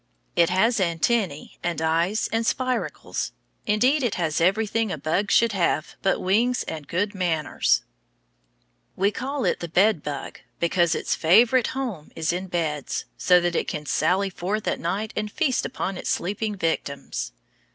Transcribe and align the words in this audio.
It 0.35 0.49
has 0.49 0.79
antennæ 0.79 1.59
and 1.61 1.79
eyes 1.79 2.27
and 2.33 2.43
spiracles; 2.43 3.33
indeed, 3.67 4.01
it 4.01 4.15
has 4.15 4.41
everything 4.41 4.91
a 4.91 4.97
bug 4.97 5.29
should 5.29 5.51
have 5.51 5.95
but 6.01 6.19
wings 6.19 6.63
and 6.63 6.87
good 6.87 7.13
manners. 7.13 7.83
We 8.95 9.11
call 9.11 9.45
it 9.45 9.59
the 9.59 9.67
bed 9.69 10.01
bug 10.01 10.39
because 10.59 10.95
its 10.95 11.13
favorite 11.13 11.67
home 11.77 12.09
is 12.15 12.33
in 12.33 12.47
beds, 12.47 13.05
so 13.15 13.39
that 13.41 13.55
it 13.55 13.67
can 13.67 13.85
sally 13.85 14.31
forth 14.31 14.67
at 14.67 14.79
night 14.79 15.13
and 15.15 15.31
feast 15.31 15.67
upon 15.67 15.97
its 15.99 16.09
sleeping 16.09 16.55
victims. 16.55 17.31